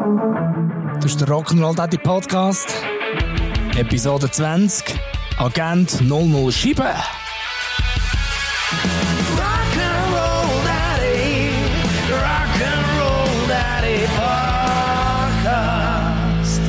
Das 0.00 1.04
ist 1.04 1.20
der 1.20 1.28
Rock'n'Roll 1.28 1.76
Daddy 1.76 1.98
Podcast. 1.98 2.74
Episode 3.76 4.30
20. 4.30 4.98
Agent 5.36 6.00
00 6.00 6.50
Scheibe. 6.50 6.94
Rock'n'Roll 9.36 10.64
Daddy, 10.64 11.50
Rock'n'Roll 12.10 13.46
Daddy 13.46 14.06
Podcast. 15.36 16.62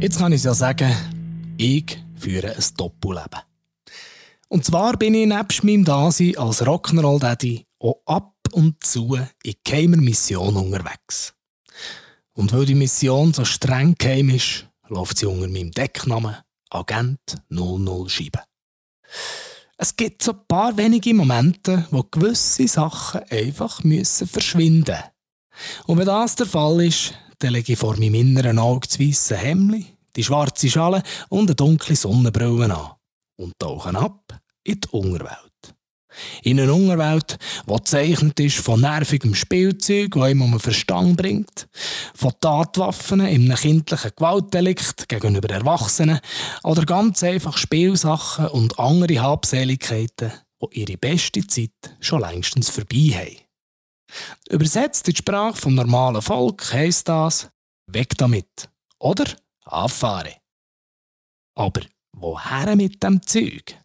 Jetzt 0.00 0.18
kann 0.18 0.32
ich 0.32 0.38
es 0.38 0.44
ja 0.44 0.54
sagen, 0.54 0.96
ich 1.58 2.02
führe 2.16 2.54
ein 2.56 2.64
Doppelleben. 2.78 3.40
Und 4.48 4.64
zwar 4.64 4.96
bin 4.96 5.12
ich 5.12 5.26
nebst 5.26 5.62
meinem 5.62 5.84
Dasein 5.84 6.38
als 6.38 6.64
Rock'n'Roll 6.64 7.20
Daddy 7.20 7.66
auch 7.80 8.00
ab 8.06 8.33
und 8.54 8.84
zu 8.84 9.18
in 9.42 9.54
geheimer 9.64 9.96
Mission 9.96 10.56
unterwegs. 10.56 11.34
Und 12.34 12.52
weil 12.52 12.66
die 12.66 12.74
Mission 12.74 13.32
so 13.32 13.44
streng 13.44 13.94
geheim 13.98 14.30
ist, 14.30 14.66
läuft 14.88 15.18
sie 15.18 15.26
unter 15.26 15.48
meinem 15.48 15.70
Decknamen 15.70 16.36
Agent 16.70 17.36
00 17.48 18.08
Scheibe. 18.08 18.40
Es 19.76 19.96
gibt 19.96 20.22
so 20.22 20.32
ein 20.32 20.46
paar 20.46 20.76
wenige 20.76 21.14
Momente, 21.14 21.86
wo 21.90 22.02
gewisse 22.02 22.66
Sachen 22.68 23.22
einfach 23.28 23.82
müssen 23.82 24.26
verschwinden 24.26 24.98
Und 25.86 25.98
wenn 25.98 26.06
das 26.06 26.36
der 26.36 26.46
Fall 26.46 26.84
ist, 26.84 27.14
dann 27.40 27.52
lege 27.52 27.72
ich 27.72 27.78
vor 27.78 27.96
meinem 27.96 28.14
inneren 28.14 28.58
Auge 28.58 28.86
das 28.86 29.00
weisse 29.00 29.36
Hemd, 29.36 29.84
die 30.16 30.24
schwarze 30.24 30.70
Schale 30.70 31.02
und 31.28 31.48
eine 31.48 31.54
dunkle 31.56 31.96
Sonnenbrille 31.96 32.72
an 32.72 32.92
und 33.36 33.58
tauchen 33.58 33.96
ab 33.96 34.38
in 34.62 34.80
die 34.80 34.88
Unterwelt. 34.88 35.53
In 36.42 36.60
einer 36.60 36.74
Unterwelt, 36.74 37.38
die 37.68 37.74
gezeichnet 37.74 38.40
ist 38.40 38.58
von 38.58 38.80
nervigem 38.80 39.34
Spielzeug, 39.34 40.12
das 40.12 40.22
einem 40.22 40.42
um 40.42 40.50
den 40.52 40.60
Verstand 40.60 41.16
bringt, 41.16 41.68
von 42.14 42.32
Tatwaffen 42.40 43.20
in 43.20 43.50
einem 43.50 43.56
kindlichen 43.56 44.12
Gewaltdelikt 44.16 45.08
gegenüber 45.08 45.50
Erwachsenen 45.50 46.20
oder 46.62 46.84
ganz 46.84 47.22
einfach 47.22 47.56
Spielsachen 47.56 48.48
und 48.48 48.78
andere 48.78 49.20
Habseligkeiten, 49.20 50.32
die 50.62 50.80
ihre 50.80 50.96
beste 50.96 51.46
Zeit 51.46 51.70
schon 52.00 52.20
längstens 52.20 52.70
vorbei 52.70 53.10
haben. 53.14 53.44
Übersetzt 54.50 55.08
in 55.08 55.14
die 55.14 55.18
Sprache 55.18 55.56
vom 55.56 55.74
normalen 55.74 56.22
Volk 56.22 56.72
heisst 56.72 57.08
das 57.08 57.48
«Weg 57.86 58.16
damit» 58.16 58.68
oder 58.98 59.24
«Abfahre». 59.64 60.36
Aber 61.56 61.82
woher 62.12 62.76
mit 62.76 63.02
dem 63.02 63.22
Zeug? 63.22 63.76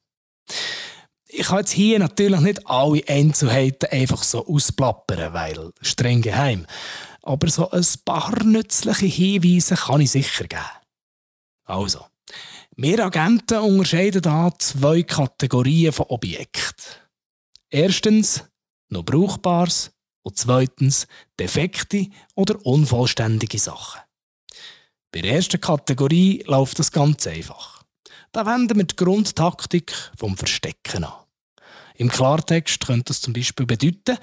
Ich 1.32 1.46
kann 1.46 1.60
jetzt 1.60 1.72
hier 1.72 2.00
natürlich 2.00 2.40
nicht 2.40 2.66
alle 2.66 3.04
Einzelheiten 3.08 3.90
einfach 3.92 4.24
so 4.24 4.48
ausplappern, 4.48 5.32
weil 5.32 5.72
streng 5.80 6.24
geheim. 6.24 6.66
Aber 7.22 7.48
so 7.50 7.70
ein 7.70 7.86
paar 8.04 8.44
nützliche 8.44 9.06
Hinweise 9.06 9.76
kann 9.76 10.02
ich 10.02 10.10
sicher 10.10 10.46
geben. 10.48 10.64
Also, 11.66 12.04
wir 12.76 13.06
Agenten 13.06 13.60
unterscheiden 13.60 14.24
da 14.24 14.52
zwei 14.58 15.04
Kategorien 15.04 15.94
von 15.94 16.08
Objekten. 16.08 16.96
Erstens 17.70 18.46
noch 18.90 19.06
Brauchbares 19.06 19.92
und 20.24 20.36
zweitens 20.36 21.06
defekte 21.40 22.08
oder 22.34 22.66
unvollständige 22.66 23.60
Sachen. 23.60 24.02
Bei 25.12 25.22
der 25.22 25.34
ersten 25.34 25.62
Kategorie 25.62 26.44
läuft 26.48 26.80
das 26.80 26.92
ganz 26.92 27.28
einfach. 27.28 27.84
Da 28.32 28.46
wenden 28.48 28.78
wir 28.78 28.84
die 28.84 28.96
Grundtaktik 28.96 29.94
vom 30.18 30.38
Verstecken 30.38 31.04
an. 31.04 31.19
Im 32.00 32.08
Klartext 32.08 32.86
könnte 32.86 33.10
das 33.10 33.20
zum 33.20 33.34
Beispiel 33.34 33.66
bedeuten, 33.66 34.18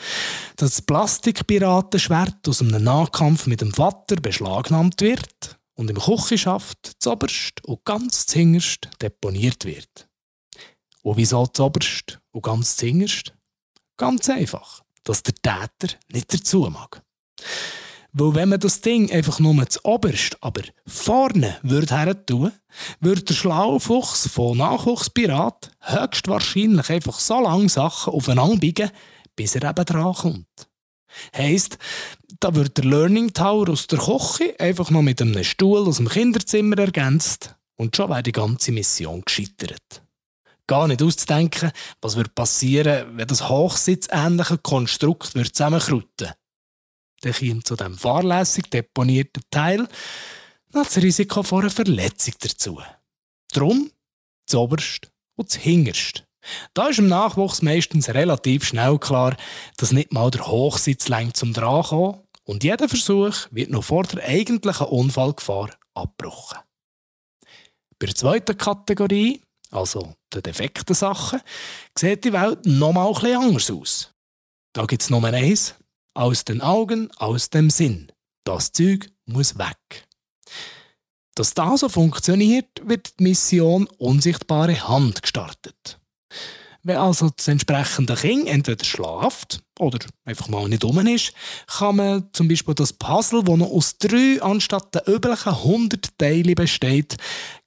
dass 0.57 0.71
das 0.71 0.83
Plastikpiratenschwert 0.83 2.49
aus 2.49 2.63
einem 2.63 2.83
Nahkampf 2.83 3.47
mit 3.47 3.61
dem 3.61 3.71
Vater 3.71 4.17
beschlagnahmt 4.17 5.03
wird 5.03 5.59
und 5.75 5.91
im 5.91 5.99
Küchenschaft 5.99 6.93
zoberst 6.99 7.63
und 7.67 7.85
ganz 7.85 8.25
zingerst 8.25 8.89
deponiert 9.03 9.67
wird. 9.67 10.09
Und 11.03 11.19
wieso 11.19 11.47
zoberst 11.49 12.19
und 12.33 12.43
ganz 12.43 12.79
zingerst? 12.79 13.35
Ganz 13.99 14.31
einfach, 14.31 14.83
dass 15.05 15.23
der 15.23 15.35
Täter 15.35 15.95
nicht 16.11 16.33
dazu 16.33 16.71
mag. 16.71 17.03
Weil 18.19 18.35
wenn 18.35 18.49
man 18.49 18.61
das 18.61 18.81
Ding 18.81 19.13
einfach 19.13 19.41
nur 19.41 19.69
zu 19.69 19.79
oberst, 19.85 20.39
aber 20.41 20.63
vorne 20.87 21.59
würde 21.63 21.95
her 21.95 22.25
tun, 22.25 22.51
würde 22.99 23.23
der 23.23 23.35
schlaue 23.35 23.79
Fuchs 23.79 24.27
von 24.29 24.57
Nachwuchspirat 24.57 25.71
höchstwahrscheinlich 25.83 26.89
einfach 26.89 27.21
so 27.21 27.43
lange 27.43 27.69
Sachen 27.69 28.15
aufeinander 28.15 28.57
biegen, 28.57 28.91
bis 29.37 29.55
er 29.55 29.69
eben 29.69 29.85
dran 29.85 30.15
kommt. 30.15 30.69
Heisst, 31.37 31.77
da 32.41 32.55
wird 32.55 32.79
der 32.79 32.87
Learning 32.87 33.35
Tower 33.35 33.69
aus 33.69 33.87
der 33.87 33.99
Küche 33.99 34.59
einfach 34.59 34.89
noch 34.89 35.03
mit 35.03 35.21
einem 35.21 35.45
Stuhl 35.45 35.87
aus 35.87 35.99
dem 35.99 36.09
Kinderzimmer 36.09 36.79
ergänzt 36.79 37.55
und 37.77 37.95
schon 37.95 38.09
wäre 38.09 38.23
die 38.23 38.33
ganze 38.33 38.73
Mission 38.73 39.25
gescheitert. 39.27 40.03
Gar 40.67 40.89
nicht 40.89 41.03
auszudenken, 41.03 41.71
was 42.01 42.17
wird 42.17 42.35
passieren, 42.35 43.09
wenn 43.19 43.29
das 43.29 43.51
hochsitzähnliche 43.51 44.57
Konstrukt 44.57 45.35
wird 45.35 45.55
zusammenkruten 45.55 46.33
Dann 47.27 47.49
kommt 47.49 47.67
zu 47.67 47.77
dem 47.77 47.99
fahrlässig 47.99 48.71
deponierten 48.71 49.43
Teil 49.51 49.89
noch 50.73 50.85
das 50.85 50.99
Risiko 50.99 51.43
vor 51.43 51.61
einer 51.61 51.71
Verletzung 51.71 52.35
dazu. 52.41 52.81
Drum 53.53 53.91
das 54.47 54.55
Oberst 54.55 55.11
und 55.35 55.49
das 55.49 55.57
Hingerst. 55.57 56.25
Da 56.75 56.89
ist 56.89 57.01
im 57.01 57.09
Nachwuchs 57.09 57.63
meistens 57.63 58.09
relativ 58.11 58.65
schnell 58.65 58.99
klar, 58.99 59.37
dass 59.77 59.91
nicht 59.93 60.13
mal 60.13 60.31
der 60.31 60.47
Hochsitz 60.47 61.09
längt 61.09 61.37
zum 61.37 61.53
Drankommen 61.53 62.21
und 62.45 62.63
jeder 62.63 62.89
Versuch 62.89 63.35
wird 63.51 63.71
noch 63.71 63.83
vor 63.83 64.05
der 64.05 64.25
eigentlichen 64.25 64.87
Unfallgefahr 64.87 65.71
abgebrochen. 65.95 66.59
Bei 67.99 68.07
der 68.07 68.15
zweiten 68.15 68.57
Kategorie, 68.57 69.43
also 69.71 70.15
den 70.33 70.43
defekten 70.43 70.95
Sachen, 70.95 71.41
sieht 71.99 72.25
die 72.25 72.33
Welt 72.33 72.65
noch 72.67 72.93
mal 72.93 73.11
etwas 73.11 73.25
anders 73.25 73.71
aus. 73.71 74.15
Da 74.73 74.85
gibt 74.85 75.03
es 75.03 75.11
Nummer 75.11 75.33
eins: 75.33 75.75
aus 76.17 76.45
den 76.45 76.61
Augen, 76.61 77.11
aus 77.17 77.51
dem 77.51 77.71
Sinn. 77.71 78.11
Das 78.45 78.73
Zeug 78.73 79.11
muss 79.27 79.59
weg. 79.59 80.07
Dass 81.35 81.53
das 81.53 81.81
so 81.81 81.89
funktioniert, 81.89 82.67
wird 82.83 83.19
die 83.19 83.25
Mission 83.25 83.87
Unsichtbare 83.99 84.89
Hand 84.89 85.23
gestartet. 85.23 85.99
Wenn 86.83 86.97
also 86.97 87.31
das 87.37 87.49
entsprechende 87.49 88.15
Kind 88.15 88.47
entweder 88.47 88.85
schlaft 88.85 89.61
oder 89.79 89.99
einfach 90.25 90.49
mal 90.49 90.69
nicht 90.69 90.85
um 90.85 91.05
ist, 91.07 91.33
kann 91.67 91.97
man 91.97 92.29
zum 92.33 92.47
Beispiel 92.47 92.75
das 92.75 92.93
Puzzle, 92.93 93.43
das 93.43 93.57
noch 93.57 93.71
aus 93.71 93.99
drei 93.99 94.41
anstatt 94.41 94.95
der 94.95 95.09
üblichen 95.09 95.53
100 95.53 96.17
Teilen 96.17 96.55
besteht, 96.55 97.17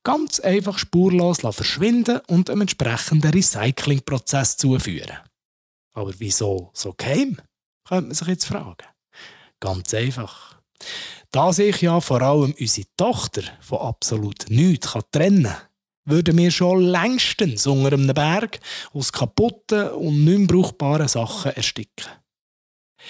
ganz 0.03 0.39
einfach 0.39 0.79
spurlos 0.79 1.39
verschwinden 1.41 2.21
und 2.27 2.49
einem 2.49 2.61
entsprechenden 2.61 3.31
Recyclingprozess 3.31 4.55
zuführen. 4.55 5.17
Aber 5.93 6.13
wieso 6.17 6.71
so 6.73 6.93
geheim? 6.97 7.37
Könnte 7.89 8.05
man 8.05 8.16
sich 8.16 8.27
jetzt 8.27 8.45
fragen. 8.45 8.85
Ganz 9.59 9.95
einfach. 9.95 10.61
Da 11.31 11.51
sich 11.51 11.81
ja 11.81 12.00
vor 12.00 12.22
allem 12.22 12.53
unsere 12.59 12.88
Tochter 12.95 13.41
von 13.61 13.79
absolut 13.79 14.45
nichts 14.50 14.94
trennen 15.11 15.44
kann, 15.44 15.57
würden 16.05 16.38
wir 16.38 16.51
schon 16.51 16.83
längstens 16.83 17.66
unter 17.66 17.94
einem 17.94 18.13
Berg 18.13 18.59
aus 18.94 19.11
kaputten 19.11 19.89
und 19.89 20.23
nicht 20.23 20.47
brauchbaren 20.47 21.07
Sachen 21.07 21.51
ersticken. 21.53 22.05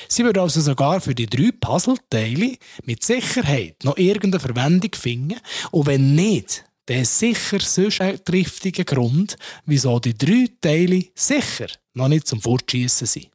Sie 0.07 0.23
würde 0.23 0.41
also 0.41 0.61
sogar 0.61 1.01
für 1.01 1.13
die 1.13 1.25
drei 1.25 1.51
Puzzleteile 1.51 2.55
mit 2.83 3.03
Sicherheit 3.03 3.83
noch 3.83 3.97
irgendeine 3.97 4.39
Verwendung 4.39 4.91
finden 4.95 5.41
und 5.71 5.87
wenn 5.87 6.15
nicht, 6.15 6.63
dann 6.85 7.03
sicher 7.03 7.59
sonst 7.59 7.99
ein 7.99 8.23
triftiger 8.23 8.85
Grund, 8.85 9.35
wieso 9.65 9.99
die 9.99 10.17
drei 10.17 10.47
Teile 10.61 11.03
sicher 11.15 11.67
noch 11.93 12.07
nicht 12.07 12.27
zum 12.27 12.41
Fortschießen 12.41 13.07
sind. 13.07 13.29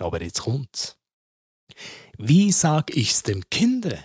Aber 0.00 0.22
jetzt 0.22 0.42
kommt's. 0.42 0.96
Wie 2.18 2.52
sag 2.52 2.94
ich's 2.96 3.22
dem 3.22 3.42
Kinde? 3.50 3.98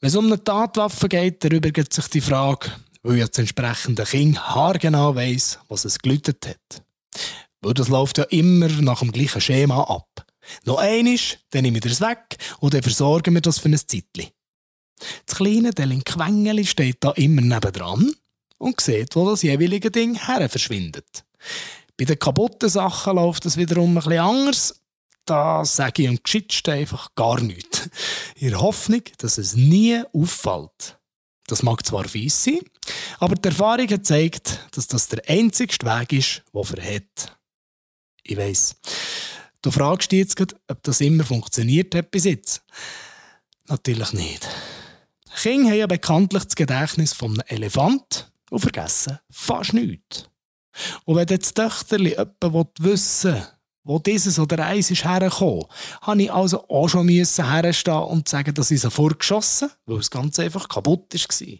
Wenn 0.00 0.08
es 0.08 0.16
um 0.16 0.26
eine 0.26 0.42
Tatwaffe 0.42 1.08
geht, 1.08 1.44
darüber 1.44 1.70
geht 1.70 1.92
sich 1.92 2.06
die 2.08 2.20
Frage, 2.20 2.70
weil 3.02 3.18
ja 3.18 3.26
das 3.26 3.38
entsprechende 3.38 4.04
Kind 4.04 4.40
haargenau 4.40 5.14
weiss, 5.14 5.58
was 5.68 5.84
es 5.84 5.98
gelütet 5.98 6.46
hat. 6.46 6.82
Weil 7.60 7.74
das 7.74 7.88
läuft 7.88 8.18
ja 8.18 8.24
immer 8.24 8.68
nach 8.68 9.00
dem 9.00 9.12
gleichen 9.12 9.40
Schema 9.40 9.82
ab. 9.82 10.24
Noch 10.64 10.78
einisch, 10.78 11.38
dann 11.50 11.62
nehme 11.62 11.78
ich 11.78 11.84
das 11.84 12.00
weg 12.00 12.36
und 12.60 12.74
dann 12.74 12.82
versorgen 12.82 13.34
wir 13.34 13.40
das 13.40 13.58
für 13.58 13.68
ein 13.68 13.76
Zeitchen. 13.76 14.30
Das 15.26 15.36
kleine 15.36 15.72
Delinquengeli 15.72 16.64
steht 16.64 16.98
da 17.00 17.12
immer 17.12 17.42
nebendran 17.42 18.12
und 18.58 18.80
sieht, 18.80 19.14
wo 19.14 19.28
das 19.28 19.42
jeweilige 19.42 19.90
Ding 19.90 20.14
her 20.26 20.48
verschwindet. 20.48 21.24
Bei 21.98 22.04
den 22.04 22.18
kaputten 22.18 22.68
Sachen 22.68 23.16
läuft 23.16 23.44
es 23.44 23.56
wiederum 23.56 23.90
ein 23.90 23.94
bisschen 23.96 24.20
anders. 24.20 24.82
Da 25.24 25.64
sage 25.64 26.04
ich 26.04 26.08
am 26.08 26.18
geschicktesten 26.22 26.74
einfach 26.74 27.14
gar 27.14 27.40
nichts. 27.40 27.90
In 28.36 28.50
der 28.50 28.60
Hoffnung, 28.60 29.02
dass 29.18 29.36
es 29.36 29.54
nie 29.54 30.00
auffällt. 30.12 30.98
Das 31.48 31.62
mag 31.62 31.84
zwar 31.84 32.06
fies 32.06 32.44
sein, 32.44 32.60
aber 33.18 33.34
die 33.34 33.48
Erfahrung 33.48 33.82
hat 33.82 33.88
gezeigt, 33.88 34.68
dass 34.72 34.86
das 34.86 35.08
der 35.08 35.22
einzigste 35.28 35.86
Weg 35.86 36.12
ist, 36.12 36.42
der 36.54 36.64
verhält. 36.64 37.36
Ich 38.22 38.36
weiss. 38.36 38.76
Du 39.62 39.70
fragst 39.70 40.12
dich 40.12 40.20
jetzt, 40.20 40.36
grad, 40.36 40.54
ob 40.68 40.82
das 40.82 41.00
immer 41.00 41.24
funktioniert 41.24 41.94
hat 41.94 42.10
bis 42.10 42.24
jetzt. 42.24 42.62
Natürlich 43.66 44.12
nicht. 44.12 44.46
Kinder 45.42 45.70
haben 45.70 45.78
ja 45.78 45.86
bekanntlich 45.86 46.44
das 46.44 46.54
Gedächtnis 46.54 47.12
von 47.12 47.32
einem 47.32 47.48
Elefant 47.48 48.30
und 48.50 48.60
vergessen 48.60 49.18
fast 49.30 49.72
nichts. 49.72 50.28
Und 51.04 51.16
wenn 51.16 51.26
das 51.26 51.54
Töchterli 51.54 52.10
jemand 52.10 52.70
wissen 52.78 53.46
wo 53.88 53.98
dieses 53.98 54.38
oder 54.38 54.66
eins 54.66 54.90
ist 54.90 55.04
hergekommen, 55.06 55.64
habe 56.02 56.22
ich 56.22 56.30
also 56.30 56.68
auch 56.68 56.88
schon 56.88 57.06
müssen 57.06 57.50
herstehen 57.50 57.94
und 57.94 58.28
sagen, 58.28 58.52
dass 58.52 58.70
ich 58.70 58.82
sie 58.82 58.90
vorgeschossen, 58.90 59.70
weil 59.86 59.98
es 59.98 60.10
ganz 60.10 60.38
einfach 60.38 60.68
kaputt 60.68 61.14
war. 61.14 61.58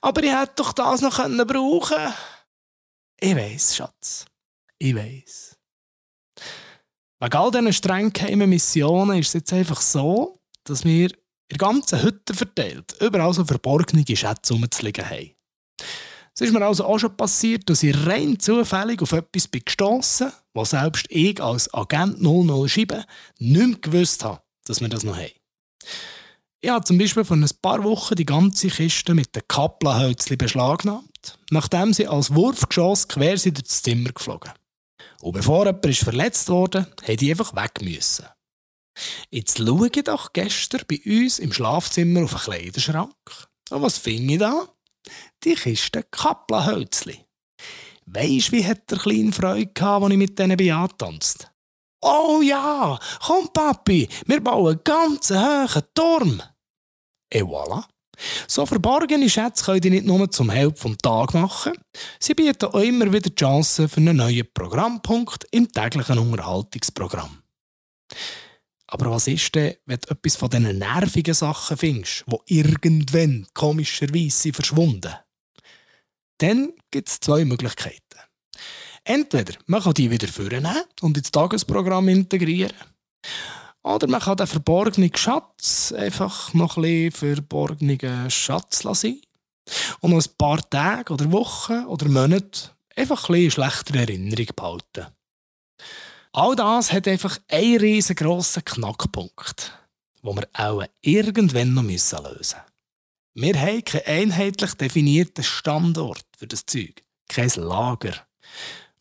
Aber 0.00 0.22
ich 0.22 0.32
hätte 0.32 0.52
doch 0.56 0.72
das 0.72 1.02
noch 1.02 1.16
können 1.16 1.46
brauchen. 1.46 1.98
Ich 3.20 3.36
weiss, 3.36 3.76
Schatz. 3.76 4.24
Ich 4.78 4.96
weiss. 4.96 5.58
Wegen 7.20 7.36
all 7.36 7.50
diesen 7.50 7.72
streng 7.74 8.12
geheimen 8.12 8.48
Missionen 8.48 9.18
ist 9.18 9.28
es 9.28 9.34
jetzt 9.34 9.52
einfach 9.52 9.82
so, 9.82 10.40
dass 10.64 10.86
wir 10.86 11.10
in 11.48 11.58
ganzen 11.58 12.02
Hütte 12.02 12.32
verteilt 12.32 12.96
überall 12.98 13.34
so 13.34 13.44
verborgene 13.44 14.04
Schätze 14.16 14.54
rumzuliegen 14.54 15.08
haben. 15.08 15.30
Es 16.34 16.40
ist 16.40 16.52
mir 16.52 16.64
also 16.64 16.84
auch 16.86 16.98
schon 16.98 17.16
passiert, 17.16 17.68
dass 17.68 17.82
ich 17.82 18.06
rein 18.06 18.38
zufällig 18.38 19.02
auf 19.02 19.12
etwas 19.12 19.48
bin 19.48 19.62
gestossen, 19.64 20.32
was 20.54 20.70
selbst 20.70 21.06
ich 21.10 21.42
als 21.42 21.72
Agent 21.74 22.20
007 22.20 23.04
nicht 23.38 23.66
mehr 23.66 23.78
gewusst 23.78 24.24
habe, 24.24 24.40
dass 24.64 24.80
wir 24.80 24.88
das 24.88 25.04
noch 25.04 25.16
haben. 25.16 25.32
Ich 26.62 26.70
habe 26.70 26.84
zum 26.84 26.96
Beispiel 26.96 27.24
vor 27.24 27.36
ein 27.36 27.50
paar 27.60 27.82
Wochen 27.84 28.14
die 28.14 28.24
ganze 28.24 28.68
Kiste 28.68 29.14
mit 29.14 29.34
den 29.34 29.42
Kaplanhölzchen 29.48 30.38
beschlagnahmt, 30.38 31.38
nachdem 31.50 31.92
sie 31.92 32.06
als 32.06 32.34
Wurfgeschoss 32.34 33.08
quer 33.08 33.36
sind 33.36 33.58
durchs 33.58 33.82
Zimmer 33.82 34.12
geflogen. 34.12 34.52
Und 35.20 35.32
bevor 35.32 35.66
jemand 35.66 35.84
ist 35.86 36.04
verletzt 36.04 36.48
wurde, 36.48 36.86
hätte 37.02 37.24
ich 37.24 37.32
einfach 37.32 37.54
weg 37.54 37.82
müssen. 37.82 38.26
Jetzt 39.30 39.58
schaue 39.58 39.88
ich 39.92 40.04
doch 40.04 40.32
gestern 40.32 40.82
bei 40.88 41.00
uns 41.04 41.38
im 41.38 41.52
Schlafzimmer 41.52 42.24
auf 42.24 42.30
den 42.30 42.40
Kleiderschrank. 42.40 43.48
Und 43.70 43.82
was 43.82 43.98
finde 43.98 44.34
ich 44.34 44.38
da? 44.38 44.68
Die 45.44 45.54
Kiste 45.54 46.04
Kaplanhölzli. 46.10 47.24
Weisst, 48.06 48.52
wie 48.52 48.64
hat 48.64 48.90
der 48.90 48.98
kleine 48.98 49.32
Freude 49.32 49.66
gehabt, 49.66 50.04
als 50.04 50.12
ich 50.12 50.18
mit 50.18 50.38
denen 50.38 50.56
bin? 50.56 50.88
Oh 52.04 52.40
ja, 52.42 52.98
komm 53.24 53.48
Papi, 53.52 54.08
wir 54.26 54.42
bauen 54.42 54.72
einen 54.72 54.80
ganz 54.84 55.30
hohen 55.30 55.82
Turm. 55.94 56.42
Et 57.30 57.44
voilà. 57.44 57.84
So 58.46 58.66
verborgene 58.66 59.28
Schätze 59.28 59.64
könnt 59.64 59.84
ihr 59.84 59.90
nicht 59.90 60.06
nur 60.06 60.30
zum 60.30 60.50
Help 60.50 60.78
vom 60.78 60.98
Tag 60.98 61.34
machen, 61.34 61.72
sie 62.20 62.34
bieten 62.34 62.66
auch 62.66 62.80
immer 62.80 63.06
wieder 63.06 63.30
die 63.30 63.34
Chance 63.34 63.88
für 63.88 63.98
einen 63.98 64.16
neuen 64.16 64.46
Programmpunkt 64.52 65.46
im 65.50 65.70
täglichen 65.72 66.18
Unterhaltungsprogramm. 66.18 67.42
Aber 68.92 69.10
was 69.10 69.26
ist 69.26 69.54
denn, 69.54 69.74
wenn 69.86 70.00
du 70.00 70.10
etwas 70.10 70.36
von 70.36 70.50
diesen 70.50 70.78
nervigen 70.78 71.32
Sachen 71.32 71.78
findest, 71.78 72.26
die 72.26 72.58
irgendwann 72.58 73.46
komischerweise 73.54 74.52
verschwunden 74.52 75.14
Dann 76.36 76.74
gibt 76.90 77.08
es 77.08 77.18
zwei 77.18 77.46
Möglichkeiten. 77.46 78.02
Entweder 79.02 79.54
man 79.64 79.82
kann 79.82 79.94
die 79.94 80.10
wieder 80.10 80.28
vornehmen 80.28 80.82
und 81.00 81.16
ins 81.16 81.30
Tagesprogramm 81.30 82.06
integrieren. 82.10 82.76
Oder 83.82 84.08
man 84.08 84.20
kann 84.20 84.36
den 84.36 84.46
verborgenen 84.46 85.16
Schatz 85.16 85.92
einfach 85.96 86.52
noch 86.52 86.76
ein 86.76 86.82
bisschen 86.82 87.12
verborgenen 87.12 88.30
Schatz 88.30 88.82
lassen. 88.82 89.22
Und 90.00 90.10
noch 90.10 90.22
ein 90.22 90.36
paar 90.36 90.68
Tage 90.68 91.14
oder 91.14 91.32
Wochen 91.32 91.86
oder 91.86 92.10
Monate 92.10 92.72
einfach 92.94 93.30
ein 93.30 93.32
bisschen 93.32 93.50
schlechter 93.52 93.94
Erinnerung 93.94 94.48
behalten. 94.54 95.06
All 96.34 96.56
das 96.56 96.90
hat 96.90 97.06
einfach 97.06 97.38
einen 97.48 97.76
riesengroßen 97.76 98.64
Knackpunkt, 98.64 99.78
den 100.22 100.34
wir 100.34 100.48
auch 100.54 100.82
irgendwann 101.02 101.74
noch 101.74 101.82
lösen 101.82 102.22
müssen. 102.22 102.58
Wir 103.34 103.60
haben 103.60 103.84
keinen 103.84 104.30
einheitlich 104.30 104.72
definierten 104.72 105.44
Standort 105.44 106.24
für 106.38 106.46
das 106.46 106.64
Zeug, 106.64 107.02
kein 107.28 107.50
Lager. 107.56 108.14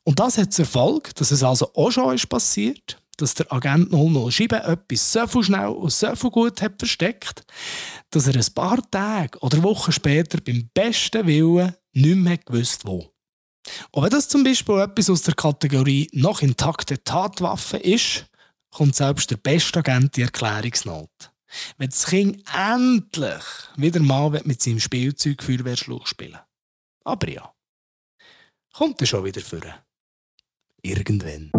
Und 0.04 0.20
das 0.20 0.38
hat 0.38 0.52
zur 0.52 0.66
Folge, 0.66 1.12
dass 1.16 1.32
es 1.32 1.42
also 1.42 1.74
auch 1.74 1.92
schon 1.92 2.16
ist 2.16 2.28
passiert, 2.28 3.02
dass 3.16 3.34
der 3.36 3.52
Agent 3.54 3.92
007 3.92 4.60
etwas 4.60 5.14
so 5.14 5.26
viel 5.26 5.44
schnell 5.44 5.68
und 5.68 5.94
so 5.94 6.14
viel 6.14 6.32
gut 6.32 6.62
hat 6.62 6.80
versteckt, 6.80 7.46
dass 8.10 8.28
er 8.28 8.36
ein 8.36 8.54
paar 8.54 8.80
Tage 8.92 9.40
oder 9.40 9.64
Wochen 9.64 9.94
später 9.94 10.42
beim 10.42 10.70
besten 10.74 11.26
Willen 11.28 11.76
nicht 11.94 12.16
mehr 12.18 12.38
gewusst 12.40 12.86
wo. 12.86 13.11
Und 13.92 14.04
wenn 14.04 14.10
das 14.10 14.28
zum 14.28 14.44
Beispiel 14.44 14.80
etwas 14.80 15.10
aus 15.10 15.22
der 15.22 15.36
Kategorie 15.36 16.10
noch 16.14 16.42
intakte 16.42 17.04
Tatwaffe 17.04 17.78
ist, 17.78 18.26
kommt 18.72 18.96
selbst 18.96 19.30
der 19.30 19.38
beste 19.38 19.80
Agent 19.80 20.16
die 20.16 20.24
Erklärungsnot. 20.24 21.32
Wenn 21.78 21.90
das 21.90 22.06
Kind 22.06 22.44
endlich 22.56 23.44
wieder 23.76 24.00
mal 24.00 24.42
mit 24.46 24.62
seinem 24.62 24.80
Spielzeug 24.80 25.44
Feuerwehrschluch 25.44 26.08
spielen 26.08 26.40
Aber 27.04 27.30
ja, 27.30 27.54
kommt 28.74 29.02
er 29.02 29.08
schon 29.08 29.26
wieder 29.26 29.42
vor. 29.42 29.62
Irgendwann. 30.82 31.52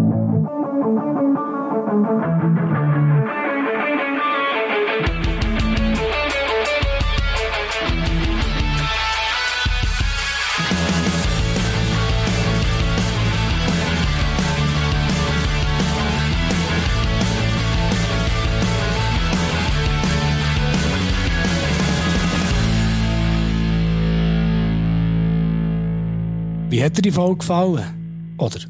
Wie 26.72 26.82
hat 26.82 26.96
dir 26.96 27.02
die 27.02 27.12
Folge 27.12 27.36
gefallen? 27.36 28.34
Oder 28.38 28.60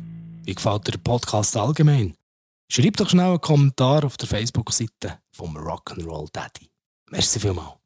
wie 0.44 0.54
gefällt 0.56 0.88
dir 0.88 0.90
der 0.90 0.98
Podcast 0.98 1.56
allgemein? 1.56 2.16
Schreib 2.68 2.96
doch 2.96 3.08
schnell 3.08 3.26
einen 3.26 3.40
Kommentar 3.40 4.04
auf 4.04 4.16
der 4.16 4.26
Facebook-Seite 4.26 5.20
vom 5.30 5.56
Rock'n'Roll 5.56 6.26
Daddy. 6.32 6.68
Merci 7.12 7.38
vielmals. 7.38 7.81